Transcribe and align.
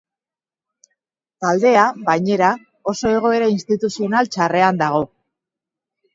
Taldea, 1.45 1.83
bainera, 2.07 2.49
oso 2.93 3.13
egoera 3.19 3.51
instituzional 3.59 4.33
txarrean 4.39 4.83
dago. 4.83 5.05